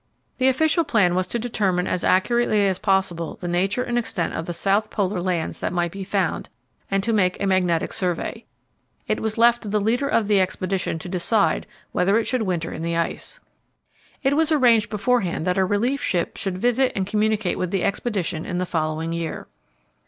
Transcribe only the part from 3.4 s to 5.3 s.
nature and extent of the South Polar